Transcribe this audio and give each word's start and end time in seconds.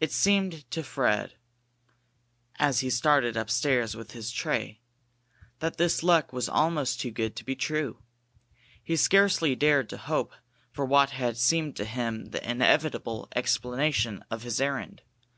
It 0.00 0.12
seemed 0.12 0.70
to 0.70 0.82
Fred, 0.82 1.36
as 2.58 2.80
he 2.80 2.88
started 2.88 3.36
upstairs 3.36 3.94
with 3.94 4.12
his 4.12 4.30
tray, 4.32 4.80
that 5.58 5.76
this 5.76 6.02
luck 6.02 6.32
was 6.32 6.48
almost 6.48 7.02
too 7.02 7.10
good 7.10 7.36
to 7.36 7.44
be 7.44 7.54
true. 7.54 8.02
He 8.82 8.96
scarcely 8.96 9.54
dared 9.54 9.90
to 9.90 9.98
hope 9.98 10.32
for 10.72 10.86
what 10.86 11.10
had 11.10 11.36
seemed 11.36 11.76
to 11.76 11.84
him 11.84 12.30
the 12.30 12.50
inevitable 12.50 13.28
explanation 13.36 14.24
of 14.30 14.40
his 14.42 14.58
errand. 14.58 15.02